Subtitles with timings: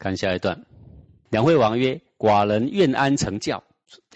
[0.00, 0.64] 看下一段，
[1.28, 3.62] 两惠王曰：“寡人愿安成教。”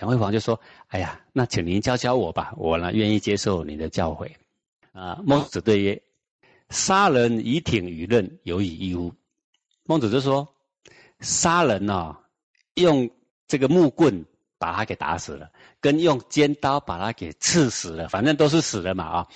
[0.00, 4.33] 两惠王就说：“哎呀，那请您教教我吧，我呢愿意接受你的教诲。”
[4.92, 6.02] 啊，孟子对曰
[6.70, 9.12] ：“杀人以挺于刃，有以义乎？”
[9.84, 10.48] 孟子就说
[11.20, 12.16] ：“杀人呢，
[12.77, 13.11] 用
[13.46, 14.25] 这个木棍
[14.57, 19.29] 把他给打死了，跟用尖刀把他给刺死了，反正都是死了嘛啊，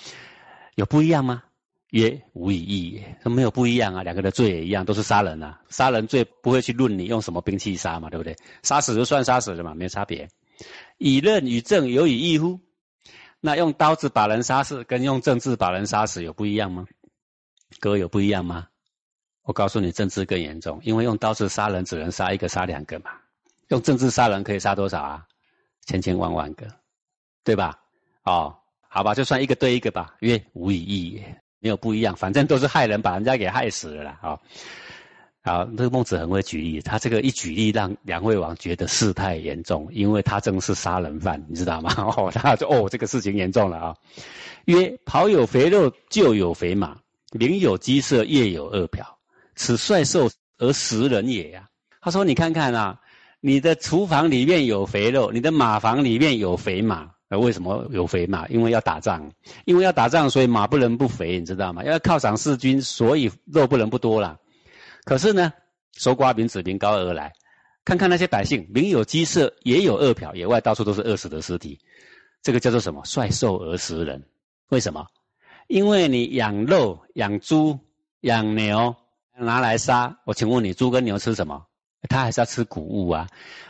[0.73, 1.43] 有不一样吗？”
[1.91, 5.59] 曰：“无以异也。”说没有不一样啊，两个的罪也一样，都是杀人啊。
[5.69, 8.35] 杀人罪不会去论你用什么兵器杀嘛，对不对？
[8.63, 10.27] 杀死就算杀死了嘛，没差别。
[10.97, 12.59] 以刃与政有以异乎？
[13.39, 16.85] 那用刀子把人杀死，跟用政治把人杀死有不一样吗？
[17.79, 18.67] 各有不一样吗？
[19.43, 23.11] 我告诉你，政治更严重，因为用刀子杀人只能杀一个、杀两个嘛。
[23.69, 25.25] 用政治杀人可以杀多少啊？
[25.85, 26.67] 千千万万个，
[27.43, 27.79] 对吧？
[28.25, 28.55] 哦，
[28.89, 30.15] 好吧，就算一个对一个吧。
[30.19, 34.19] 曰无以异也，没有不一样，反正都是害人，把人家给害死了啦。
[34.21, 34.39] 啊。
[35.41, 41.91] 啊，这个孟子很会举例，他这个一举例，让梁惠王觉得事态严重，因为他正是杀人犯，你知道吗？
[42.17, 43.95] 哦，他就哦，这个事情严重了啊。
[44.65, 46.97] 曰：庖有肥肉，厩有肥马，
[47.31, 49.17] 邻有鸡舍，夜有恶瓢，
[49.55, 51.67] 此率兽而食人也呀。
[52.01, 52.99] 他说：你看看啊，
[53.39, 58.47] 你的厨房里面有肥肉，你的马房里面有肥马，为什么有肥马？
[58.47, 59.31] 因为要打仗，
[59.65, 61.83] 因为要打仗，所以马不能不肥，你知道吗？
[61.83, 64.39] 要犒赏士军，所以肉不能不多了。
[65.03, 65.53] 可是呢，
[65.93, 67.31] 搜刮民脂民膏而来，
[67.85, 71.79] 看看那些百姓，民有饥舍，也有饿殍，野外到处都是饿死的尸体，
[72.41, 73.03] 这个叫做什么？
[73.05, 74.23] 率兽而食人。
[74.69, 75.05] 为什么？
[75.67, 77.77] 因为你养肉、养猪、
[78.21, 78.95] 养牛
[79.37, 81.63] 拿来杀，我请问你，猪跟牛吃什么？
[82.09, 83.27] 它还是要吃谷物啊。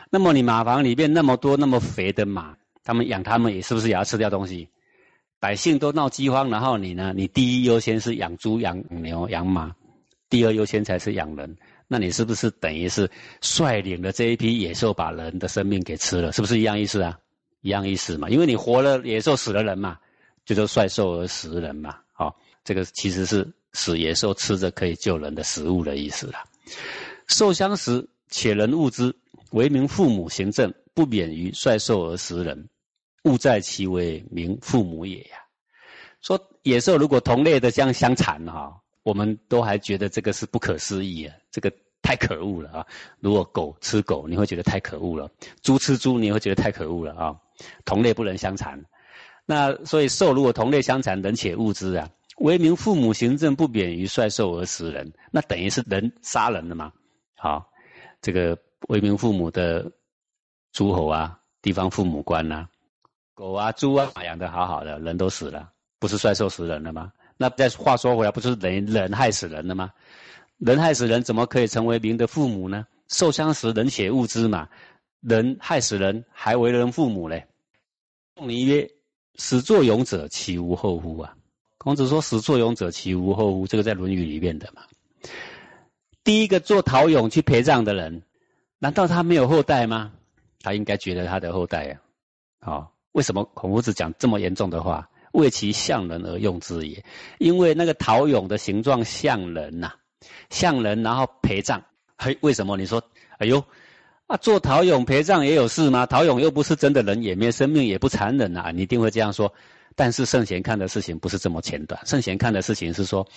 [0.10, 4.68] 那么你马房里面那么多那么肥的马，他们养他们也是不是也要吃掉东西？
[5.40, 7.14] 百姓都闹饥荒，然后你呢？
[7.16, 9.74] 你第一优先是养猪、养牛、养马。
[10.30, 11.58] 第二优先才是养人，
[11.88, 13.10] 那你是不是等于是
[13.42, 16.32] 率领了这一批野兽把人的生命给吃了？
[16.32, 17.18] 是不是一样意思啊？
[17.62, 19.98] 一样意思嘛，因为你活了野兽，死了人嘛，
[20.46, 21.98] 就叫率兽而食人嘛。
[22.14, 26.44] 好，这个其实是使野兽吃着可以救人的食物的意思啦。
[27.28, 29.16] 受相食，且人恶之，
[29.52, 32.68] 为民父母行政，不免于率兽而食人，
[33.24, 35.38] 物在其为民父母也呀。
[36.20, 38.82] 说野兽如果同类的这样相残哈。
[39.04, 41.72] 我们都还觉得这个是不可思议啊，这个
[42.02, 42.86] 太可恶了啊！
[43.22, 45.28] 如果狗吃狗，你会觉得太可恶了；
[45.64, 47.36] 猪吃猪，你会觉得太可恶了啊！
[47.86, 48.84] 同类不能相残，
[49.46, 52.10] 那所以兽如果同类相残，人且恶之啊！
[52.38, 56.92] 为民父母行政不免于率兽而食人，那等于是人杀人了嘛？
[57.36, 57.72] 好，
[58.22, 59.90] 这个为民父母的
[60.72, 62.68] 诸侯啊，地方父母官呐，
[63.34, 65.70] 狗啊、猪啊养的好好的，人都死了，
[66.00, 67.12] 不是衰兽食人了吗？
[67.38, 69.92] 那再话说回来，不是人人害死人了吗？
[70.58, 72.86] 人害死人，怎么可以成为民的父母呢？
[73.08, 74.68] 受相食，人血物之嘛。
[75.22, 77.46] 人害死人，还为人父母嘞？
[78.36, 78.90] 仲尼曰
[79.36, 81.36] ：“始作俑者，其无后乎？”啊，
[81.78, 84.82] 孔子说：“始作俑者，其无后乎？”这个在《论语》里面的嘛。
[86.24, 88.24] 第一个做陶俑去陪葬的人，
[88.78, 90.14] 难道他没有后代吗？
[90.62, 92.00] 他应该觉得他的后代呀。
[92.62, 95.10] 好，为什么孔夫子讲这么严重的话？
[95.32, 97.06] 为其像人而用之也，
[97.38, 99.94] 因为那个陶俑的形状像人呐，
[100.50, 101.84] 像人，然后陪葬。
[102.18, 102.76] 嘿，为什么？
[102.78, 103.04] 你说，
[103.38, 103.64] 哎呦，
[104.26, 106.08] 啊，做陶俑陪葬也有事吗？
[106.08, 109.54] 陶俑又不是真的人，也没生命，也不残忍呐，你一定会这样说。
[109.96, 113.28] 但是圣贤看的事情不是这么简短，圣贤看的事情是说，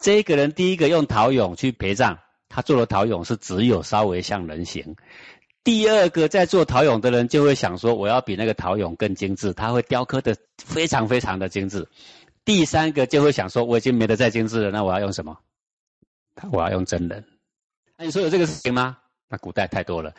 [0.00, 2.18] 这个人第一个用陶俑去陪葬，
[2.48, 4.96] 他做的陶俑是只有稍微像人形。
[5.66, 11.84] 第二个在做陶俑的人就会想说，我要比那个陶俑更精致，他会雕刻的非常非常的精致。
[12.44, 15.36] 第三个就会想说，我已经没得再精致了，那我要用什么？
[16.52, 17.24] 我要用真人。
[17.96, 18.96] 那你说有这个事情吗？
[19.28, 20.14] 那古代太多了。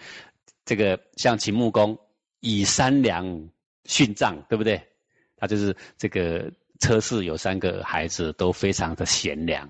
[0.65, 1.97] 这个像秦穆公
[2.41, 3.25] 以三良
[3.85, 4.85] 殉葬，对不对？
[5.37, 9.69] 他就是这个车氏有三个孩子都非常的贤良，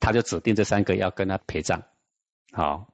[0.00, 1.80] 他就指定这三个要跟他陪葬。
[2.50, 2.91] 好。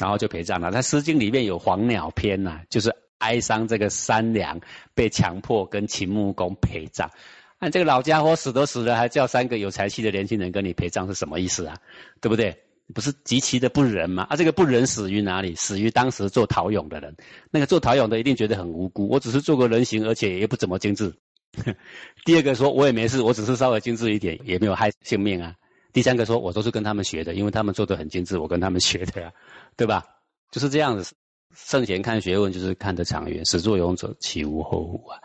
[0.00, 0.70] 然后就陪葬了。
[0.70, 4.60] 他《诗经》里面有《黄鸟篇》呐，就是哀伤这个三娘
[4.94, 7.10] 被强迫跟秦穆公陪葬。
[7.58, 11.76] 按这个老家伙死都死了，还叫三个有才气的年轻人跟你陪葬，是什么意思啊？
[12.20, 12.56] 对不对？
[12.92, 14.26] 不是极其的不仁吗？
[14.30, 15.54] 啊，这个不仁死于哪里？
[15.54, 17.14] 死于当时做陶俑的人。
[17.50, 19.06] 那个做陶俑的一定觉得很无辜。
[19.08, 21.14] 我只是做个人形，而且也不怎么精致。
[22.24, 25.54] 第二个说，我也没事，我只是稍微精致一点，也没有害性命啊。
[25.92, 29.32] 第三个说，我都是跟他们学的，因为他们做的很精致，我跟他们学的呀。
[29.76, 30.04] 对吧？
[30.50, 31.14] 就是这样子。
[31.54, 33.44] 圣贤看学问，就是看得长远。
[33.44, 35.18] 始作俑者，其无后乎啊？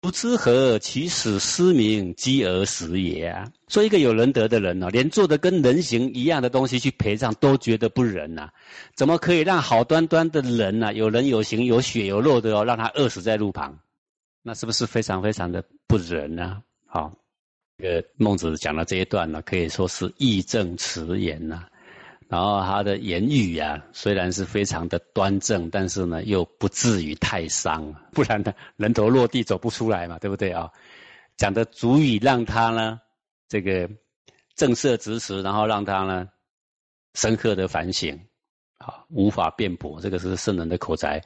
[0.00, 3.50] 不知何其使失明饥而死也啊！
[3.68, 8.50] 说一个有仁德的人呢，连做的跟人形一样的东西去陪葬都觉得不仁呐，
[8.94, 13.78] 怎么可以让好端端的人呐，有人有形有血有肉的哦，让他饿死在路旁？
[14.42, 16.62] 那是不是非常非常的不仁呢？
[16.86, 17.10] 好，
[17.78, 21.66] 这个孟子讲的这一段呢，可以说是义正辞严呐。
[22.28, 30.70] 然后他的言语呀，虽然是非常的端正，但是呢，又不至于太伤，不然呢，人头落地走不出来嘛，对不对啊？
[31.36, 33.00] 讲的足以让他呢，
[33.48, 33.88] 这个
[34.56, 36.28] 正色直持，然后让他呢，
[37.14, 38.18] 深刻的反省，
[38.78, 41.20] 啊，无法辩驳，这个是圣人的口才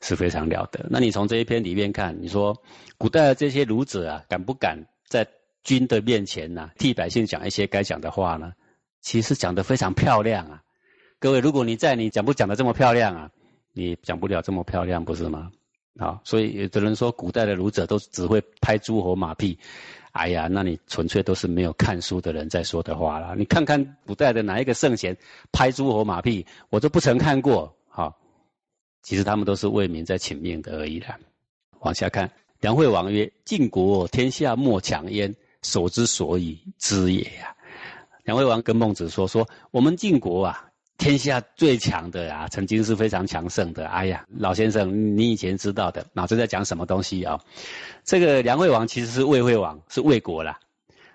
[0.00, 0.86] 是非常了得。
[0.88, 2.56] 那你从这一篇里面看，你说
[2.96, 4.78] 古代的这些儒者啊，敢不敢
[5.08, 5.26] 在
[5.64, 8.52] 君的面前呢，替百姓讲一些该讲的话呢？
[9.00, 10.62] 其实讲的非常漂亮啊，
[11.18, 13.30] 各位，如果你在，你讲不讲的这么漂亮啊？
[13.72, 15.50] 你讲不了这么漂亮，不是吗？
[15.98, 19.58] 好，所以有的人说古代的儒者都只会拍诸侯马屁，
[20.12, 23.34] 哎呀，那你纯粹都是没有看书的人在说的话了。
[23.36, 25.16] 你看看古代的哪一个圣贤
[25.52, 27.76] 拍诸侯马屁，我都不曾看过。
[27.88, 28.16] 好，
[29.02, 31.18] 其实他们都是为民在请命的而已啦。
[31.80, 32.30] 往下看，
[32.60, 35.34] 梁惠王曰：“晋国天下莫强焉，
[35.64, 37.52] 守之所以知也呀。”
[38.22, 40.64] 梁惠王跟孟子说：“说我们晋国啊，
[40.96, 43.86] 天下最强的啊，曾经是非常强盛的。
[43.88, 47.38] 哎呀，老先生，你以前知道的，脑子在讲什么东西啊？
[48.04, 50.58] 这个梁惠王其实是魏惠王，是魏国啦。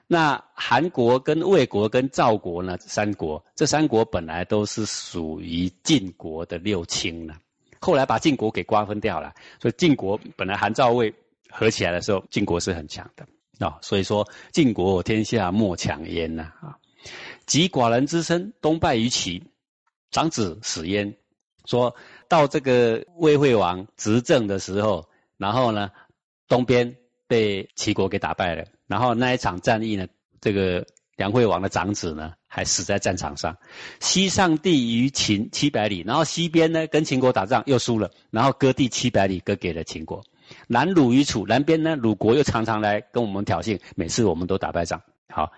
[0.05, 7.33] 那韩国跟魏国跟赵国呢，三国，这三国本来都是属于晋国的六卿呢。
[7.79, 11.13] 后来把晋国给瓜分掉了，所以晋国本来韩赵魏
[11.49, 13.25] 合起来的时候，晋国是很强的
[13.59, 13.77] 啊。
[13.81, 16.77] 所以说，晋国天下莫强焉呐啊。”
[17.45, 19.43] 及寡人之身，东败于齐，
[20.11, 21.15] 长子死焉。
[21.65, 21.95] 说
[22.27, 25.89] 到这个魏惠王执政的时候，然后呢，
[26.47, 26.95] 东边
[27.27, 28.65] 被齐国给打败了。
[28.85, 30.07] 然后那一场战役呢，
[30.41, 30.85] 这个
[31.15, 33.57] 梁惠王的长子呢，还死在战场上。
[33.99, 40.23] 西上地于秦七百里，然后西边呢跟秦国打仗又输了，然后割地七百里割给了秦国。
[40.67, 45.01] 南鲁于楚，南边呢鲁国又常常来跟我们挑衅，每次我们都打败仗。
[45.29, 45.51] 好。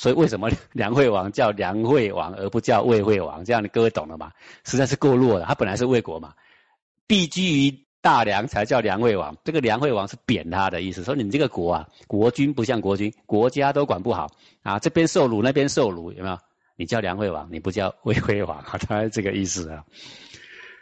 [0.00, 3.44] 所以为什么梁惠王叫梁惠王而不叫魏惠王？
[3.44, 4.30] 这样的各位懂了吗？
[4.62, 5.44] 实在是够弱的。
[5.44, 6.34] 他本来是魏国嘛，
[7.08, 9.36] 避居于大梁才叫梁惠王。
[9.42, 14.30] 这个梁惠王是贬他的意思，说你这个国啊，国君不像国君，国家都管不好
[14.62, 16.38] 啊，这边受辱那边受辱，有没有？
[16.76, 19.84] 你叫梁惠王，你不叫魏惠王， 他是这个意思啊。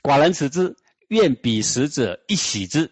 [0.02, 0.76] 寡人此之，
[1.08, 2.90] 愿彼使者一喜之，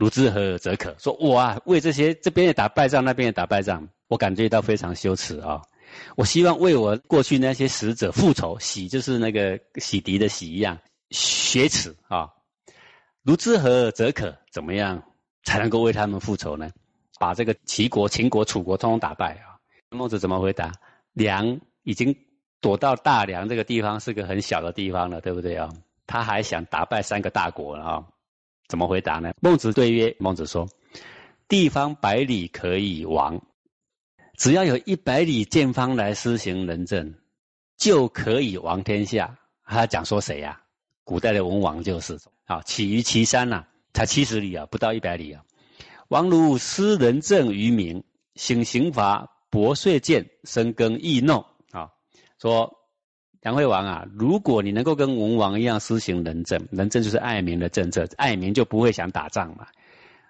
[0.00, 0.96] 如之何则可？
[0.98, 3.86] 说我啊，为这些这边也打败仗，那边也打败仗。
[4.08, 5.60] 我感觉到非常羞耻啊！
[6.16, 10.78] 我希望为我过去那些使者复仇，洗就是那个洗涤的洗一样，
[11.10, 12.30] 雪耻啊！
[13.22, 14.34] 如之何则可？
[14.50, 15.02] 怎么样
[15.44, 16.70] 才能够为他们复仇呢？
[17.18, 19.60] 把这个齐国、秦国、楚国通通打败啊！
[19.90, 20.72] 孟子怎么回答？
[21.12, 22.16] 梁已经
[22.62, 25.68] 躲到大梁这个地方，是个很小的地方了，对不对啊？
[26.06, 28.04] 他还想打败三个大国了啊？
[28.70, 29.32] 怎么回答呢？
[29.40, 30.68] 孟子对曰：孟子说，
[31.48, 33.42] 地方百里可以亡。
[34.38, 37.12] 只要有一百里见方来施行仁政，
[37.76, 39.36] 就可以王天下。
[39.64, 40.62] 他讲说谁呀？
[41.02, 45.42] 古代的文王就是啊，起于岐山呐，才七十里啊，不到一百里啊。
[46.06, 48.04] 王如施仁政于民，
[48.36, 51.90] 行刑罚，薄税贱，深耕易弄啊。
[52.38, 52.72] 说
[53.42, 59.66] 梁惠王啊，如果你能够跟文王一样施行仁政，仁政就是爱民的政策，爱民就不会想打仗嘛，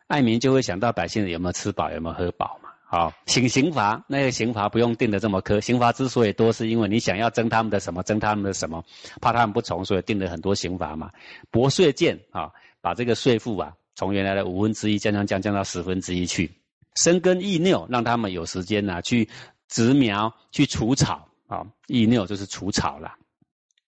[0.06, 2.70] 爱民就会想到百姓有没有吃饱，有没有喝饱嘛。
[2.84, 5.60] 好，刑刑罚那个刑罚不用定的这么苛。
[5.60, 8.84] 刑罚之所以多，是因为你想要征他们的什么，征他们的什么，
[9.20, 11.10] 怕他们不从，所以定了很多刑罚嘛。
[11.50, 12.50] 薄税贱啊，
[12.80, 16.50] 把这个税负啊，从原来的五分之一降降降降到十分之一去。
[16.96, 19.28] 生根易拗，让他们有时间呐去
[19.68, 21.66] 植苗、去除草啊。
[21.86, 23.14] 易拗就是除草了。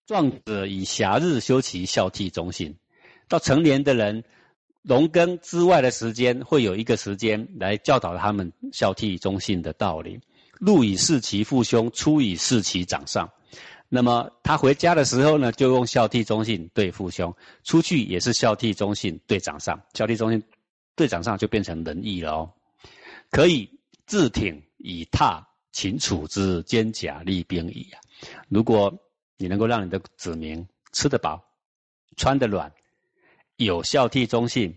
[0.06, 2.76] 壮者以暇日修其孝悌忠信，
[3.28, 4.24] 到成年的人。
[4.84, 10.18] 农耕之外的时间，会有一个时间来教导他们孝悌忠信的道理。
[10.58, 13.30] 入以事其父兄，出以事其长上。
[13.88, 17.30] 那么他回家的时候呢，就用孝悌忠信对父兄；
[17.62, 19.80] 出去也是孝悌忠信对长上。
[19.94, 20.42] 孝悌忠信
[20.96, 22.50] 对长上就变成仁义了哦。
[23.30, 23.70] 可以
[24.06, 28.00] 自挺以踏秦楚之坚甲利兵矣啊！
[28.48, 28.96] 如果
[29.36, 31.42] 你能够让你的子民吃得饱、
[32.16, 32.72] 穿得暖。
[33.56, 34.76] 有孝悌忠信，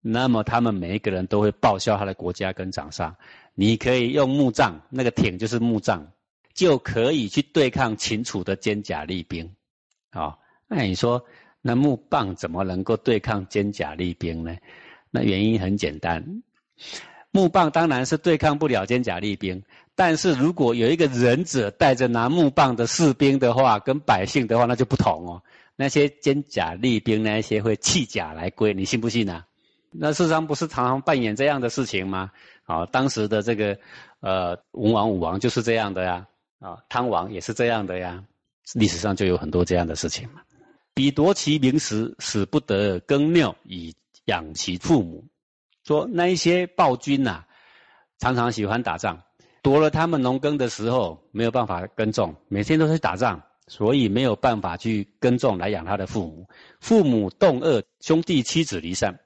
[0.00, 3.16] 那么他们每一个人都会报效他的国家跟长上。
[3.54, 6.12] 你可以用木杖，那个挺就是木杖，
[6.54, 9.54] 就可以去对抗秦楚的坚甲利兵。
[10.10, 11.26] 啊，那你说
[11.60, 14.56] 那木棒怎么能够对抗坚甲利兵呢？
[15.10, 16.42] 那原因很简单，
[17.36, 19.62] 木棒当然是对抗不了坚甲利兵，
[19.94, 25.42] 但是如果有一个忍者带着拿木棒的士兵的话，跟百姓的话那就不同哦。
[25.76, 29.44] 那些坚甲利兵，那些会弃甲来归，你信不信呢？
[29.90, 32.30] 那事实上不是常常扮演这样的事情吗？
[32.64, 33.78] 啊，当时的这个
[34.20, 36.26] 呃文王武王就是这样的呀，
[36.58, 38.24] 啊汤王也是这样的呀，
[38.72, 40.40] 历史上就有很多这样的事情嘛。
[40.94, 45.22] 彼夺其名时，使不得耕庙以养其父母。
[45.86, 47.44] 说那一些暴君呐，
[48.18, 49.22] 常常喜欢打仗，
[49.62, 56.44] 夺了他们农耕的时候，没有办法耕种，每天都是打仗，所以没有办法去耕种来养他的父母。
[56.80, 59.16] 父母冻饿，兄弟妻子离散，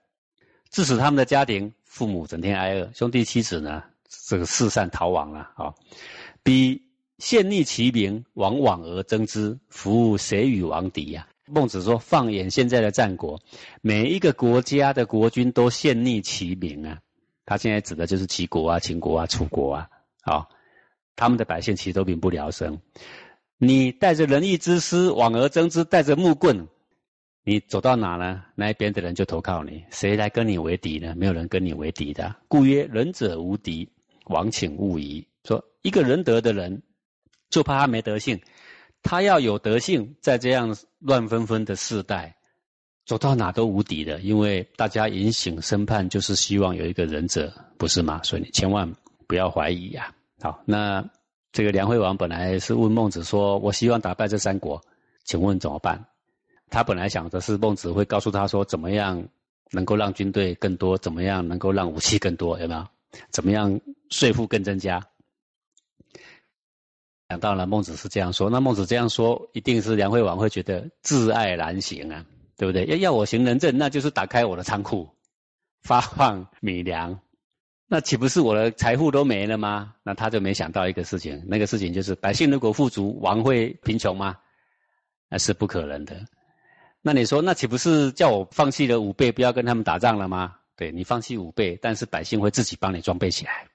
[0.71, 3.83] 致使他们的家庭父母整天挨饿，兄弟妻子呢，
[4.29, 5.73] 这个四散逃亡了啊。
[6.43, 6.83] 比
[7.17, 11.27] 献逆其名，往往而争之，服务谁与王敌呀？
[11.53, 13.41] 孟子说：“放眼现在的战国，
[13.83, 16.99] 每一个国家的国君都献逆其名啊。
[17.45, 19.89] 他现在指的就是齐国啊、秦国啊、楚国啊。
[20.23, 20.47] 啊，
[21.17, 22.81] 他们的百姓其实都民不聊生。
[23.59, 26.69] 你带着仁义之师往而争之，带着木棍，
[27.43, 28.45] 你走到哪呢？
[28.55, 29.85] 那一边的人就投靠你。
[29.91, 31.15] 谁来跟你为敌呢？
[31.17, 32.37] 没有人跟你为敌的。
[32.49, 33.91] 故曰：仁者无敌，
[34.27, 35.27] 王请勿疑。
[35.45, 36.83] 说一个仁德的人，
[37.49, 38.41] 就怕他没德性。”
[39.03, 42.37] 他要有德性，在这样乱纷纷的世代，
[43.07, 44.21] 走到哪都无敌的。
[44.21, 48.21] 因为大家引醒审判，就是希望有一个忍者，不是吗？
[48.23, 48.91] 所以你千万
[49.27, 50.15] 不要怀疑呀。
[50.41, 51.05] 好，那
[51.53, 54.81] 这个梁惠王本来是问孟子说：“我希望打败这三国，
[55.25, 56.03] 请问怎么办？”
[56.71, 59.27] 他本来想的是孟子会告诉他说：“怎么样
[59.73, 60.97] 能够让军队更多？
[60.99, 62.59] 怎么样能够让武器更多？
[62.61, 62.87] 有没有？
[63.31, 63.81] 怎么样
[64.11, 65.05] 税负更增加？”
[67.31, 72.85] 想到了孟子是这样说，那孟子这样说，一定是梁惠王会觉得自爱难行啊，对不对？
[72.87, 75.09] 要要我行仁政，那就是打开我的仓库，
[75.81, 77.21] 发放米粮，
[77.87, 79.95] 那岂不是我的财富都没了吗？
[80.03, 84.37] 那他就没想到一个事情，那个事情就是百姓如果富足，王会贫穷吗？
[85.29, 86.17] 那是不可能的。
[87.01, 90.57] 那你说，那岂不是叫我放弃了五倍，不要跟他们打仗了吗？
[90.77, 93.69] 对你放弃五倍，但是百姓会自己帮你装备起来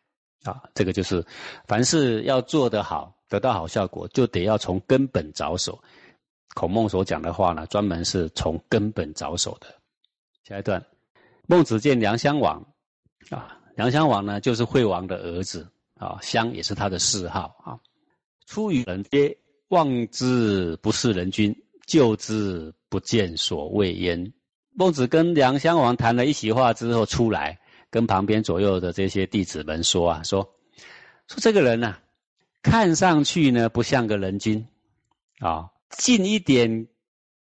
[0.44, 0.62] 啊。
[0.74, 1.26] 这个就是
[1.66, 3.15] 凡事要做得好。
[3.30, 5.80] 得到好效果，就得要从根本着手。
[6.54, 9.68] 孔孟所讲的话呢，专门是从根本着手的。
[10.44, 10.86] 下一段，
[11.48, 12.66] 孟子见梁襄王，
[13.30, 17.78] 啊，梁襄王呢就是惠王的儿子，啊，襄也是他的谥号啊。
[18.46, 19.36] 出于人皆
[19.68, 21.54] ：“望之不是人君，
[21.88, 24.32] 救之不见所谓焉。”
[24.78, 30.42] 孟子跟梁襄王谈了一席话之后出来，跟旁边左右的这些弟子们说啊，说
[31.28, 31.98] 说这个人呢。
[32.66, 34.68] 看上去呢不像个人君，
[35.38, 36.88] 啊，近一点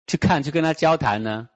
[0.07, 1.49] 去看去跟他交谈呢，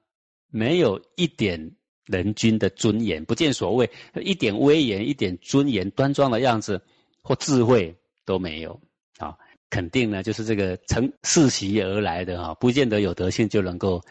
[0.49, 6.83] 没有一点人君的尊严，不见所谓，一点威严、一点尊严、端庄的样子
[7.23, 8.81] 或智慧都没有，
[9.19, 9.39] 啊，
[9.71, 14.03] 肯定呢就是这个成世袭而来的哈，不见得有德性就能够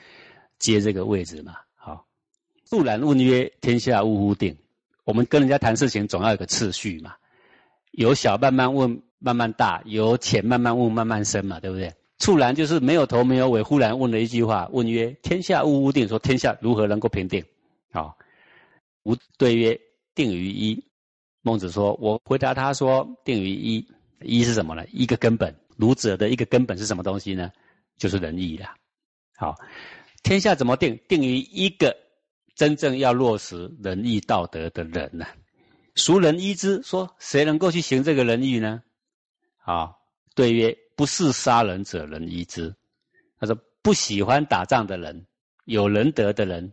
[0.60, 2.08] 接这个位置嘛，好。
[2.64, 4.58] 肃然问曰：“天下呜呼定？”
[5.04, 7.16] 我们跟人家谈事情总要有个次序嘛，
[7.92, 9.04] 由小慢慢问。
[9.24, 11.94] 慢慢大，由浅慢慢问，慢慢深嘛，对不对？
[12.18, 17.44] 猝然就是没有头没有尾，忽然问了一句话，问曰：“天下物无定。”说天下如何能够平定？
[17.92, 18.14] 啊，
[19.04, 19.80] 吾对曰
[20.14, 20.84] ：“定于一。”
[21.42, 23.88] 孟子说：“我回答他说，定于一。
[24.22, 24.84] 一是什么呢？
[24.92, 25.56] 一个根本。
[25.78, 27.52] 儒者的一个根本是什么东西呢？
[27.98, 28.76] 就是仁义啦。
[29.38, 29.56] 好，
[30.22, 31.00] 天下怎么定？
[31.08, 31.96] 定于一个
[32.56, 35.26] 真正要落实仁义道德的人呢？
[35.96, 36.80] 孰人一之？
[36.84, 38.84] 说谁能够去行这个仁义呢？”
[39.62, 39.96] 啊，
[40.36, 42.76] 对曰：不是杀人者，人依之。
[43.40, 45.26] 他说，不喜欢打仗的人，
[45.66, 46.72] 有仁德的人，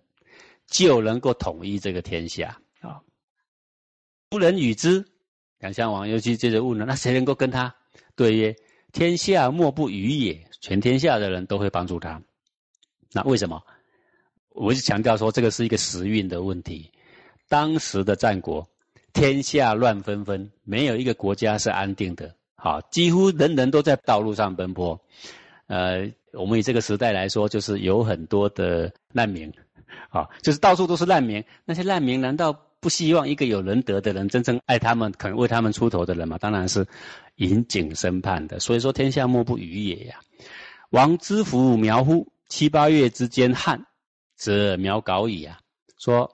[0.66, 2.60] 就能够统一这个天下。
[2.80, 3.00] 啊，
[4.28, 5.04] 不能与之。
[5.58, 7.74] 梁襄王又去接着问了：那谁能够跟他？
[8.14, 8.56] 对曰：
[8.92, 10.48] 天下莫不与也。
[10.60, 12.20] 全天下的人都会帮助他。
[13.12, 13.62] 那为什么？
[14.50, 16.90] 我是强调说，这个是一个时运的问题。
[17.48, 18.68] 当时的战国，
[19.12, 22.34] 天下乱纷纷，没有一个国家是安定的。
[22.60, 25.00] 好，几乎人人都在道路上奔波，
[25.68, 29.48] 呃，我们以这个时代来说，就是有很多的难民，
[30.10, 31.44] 啊，就是到处都是难民。
[31.64, 36.36] 那些难民难道不希望一个有仁德的人，真正爱他们、肯为他们出头的人吗？
[36.36, 36.84] 当然是
[37.36, 38.58] 引颈审判的。
[38.58, 40.18] 所以说，天下莫不与也呀。
[40.90, 42.26] 王之福苗乎？
[42.48, 43.86] 七八月之间旱，
[44.34, 45.60] 则苗槁矣啊。
[45.96, 46.28] 说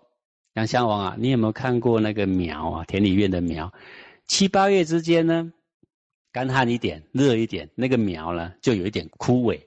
[0.55, 2.85] 杨襄王啊，你有没有看过那个苗啊？
[2.87, 3.75] 田里面的苗，
[4.27, 5.53] 七八月之间呢？
[6.35, 9.61] 干旱一点，热一点，那个苗呢就有一点枯萎。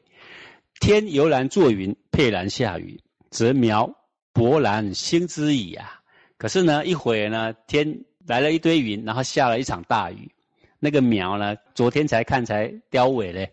[0.81, 3.89] 天由然作云，沛然下雨，则苗
[4.33, 6.01] 勃然兴之矣啊！
[6.37, 10.29] 可是呢，一会呢，天来了一堆云，然后下了一场大雨。
[10.77, 13.49] 那个苗呢，昨天才看才凋萎嘞，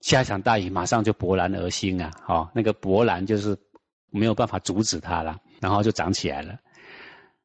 [0.00, 2.10] 下一场大雨马上就勃然而兴啊！
[2.26, 3.56] 哦，那个勃然就是
[4.10, 6.58] 没有办法阻止它了，然后就长起来了。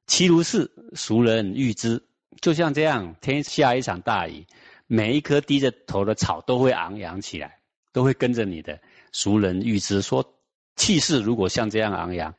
[0.07, 2.03] 其如是，熟人欲知。
[2.41, 4.45] 就像这样，天下一场大雨，
[4.87, 7.59] 每一颗低着头的草都会昂扬起来，
[7.93, 8.79] 都会跟着你的。
[9.11, 10.39] 熟人预知，说
[10.75, 12.33] 气势如果像这样昂扬，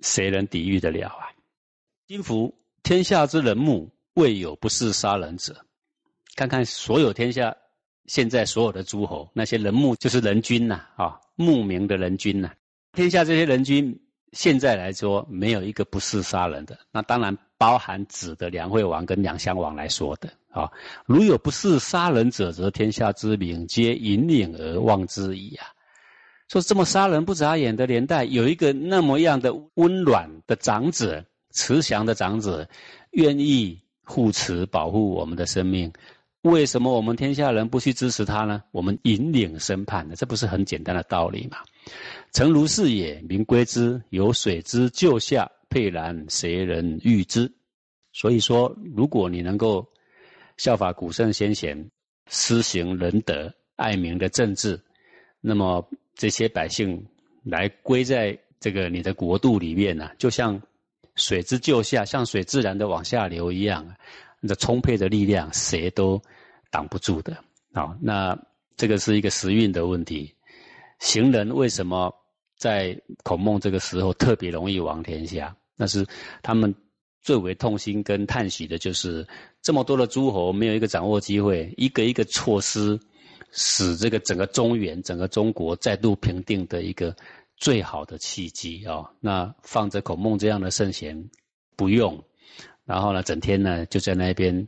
[0.00, 1.28] 谁能抵御得了啊？
[2.06, 5.64] 今夫天下之人目，未有不是杀人者。
[6.36, 7.56] 看看所有天下
[8.06, 12.52] 现在所有的诸侯，那些人目就是人君呐，啊，慕名的人君呐。
[12.92, 14.00] 天下这些人君，
[14.32, 16.78] 现在来说没有一个不是杀人的。
[16.92, 17.36] 那当然。
[17.60, 20.72] 包含指的梁惠王跟梁襄王来说的啊，
[21.04, 25.66] 如有不是杀人者，则天下之民皆引领而望之矣啊。
[26.48, 32.66] 说这么杀人不眨眼的年代，有一个那么样的温暖的长者、慈祥的长者，
[33.10, 35.92] 愿意护持保护我们的生命，
[36.42, 38.62] 为什么我们天下人不去支持他呢？
[38.70, 41.58] 我们引领审判的，这不是很简单的道理吗？
[42.32, 45.50] 诚如是也，民归之，有水之救下。
[45.68, 47.48] 沛然，谁人欲之？
[48.12, 49.86] 所以说，如果你能够
[50.56, 51.88] 效法古圣先贤，
[52.26, 54.80] 施行仁德、爱民的政治，
[55.40, 57.06] 那么这些百姓
[57.44, 60.60] 来归在这个你的国度里面呢，就像
[61.14, 63.94] 水之救下，像水自然的往下流一样，
[64.40, 66.20] 那充沛的力量，谁都
[66.70, 67.36] 挡不住的。
[67.72, 68.36] 好，那
[68.76, 70.34] 这个是一个时运的问题。
[70.98, 72.12] 行人为什么
[72.56, 75.56] 在孔孟这个时候特别容易亡天下？
[75.76, 76.06] 那是
[76.42, 76.74] 他们
[77.22, 79.26] 最为痛心跟叹息的，就是
[79.62, 82.98] 这么多的诸侯没有一个掌握机会，一个一个措施，
[83.52, 87.14] 使这个整个中原、整个中国再度平定的一个
[87.56, 89.10] 最好的契机啊！
[89.20, 91.30] 那放着孔孟这样的圣贤
[91.76, 92.22] 不用，
[92.90, 94.66] 然后呢，整天呢就在那边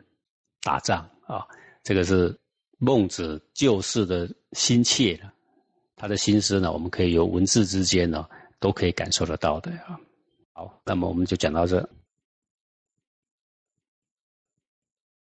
[0.62, 1.44] 打仗啊！
[1.82, 2.32] 这个是
[2.78, 5.20] 孟子救世的心切
[5.96, 8.24] 他的心思呢，我们可以由文字之间呢
[8.60, 9.98] 都可以感受得到的啊。
[10.52, 11.80] 好，那么我们就讲到这。